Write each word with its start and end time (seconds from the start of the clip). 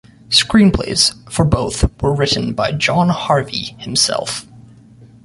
Screenplays 0.29 1.31
for 1.31 1.45
both 1.45 2.01
were 2.01 2.15
written 2.15 2.53
by 2.53 2.71
John 2.71 3.09
Harvey 3.09 3.75
himself. 3.77 4.47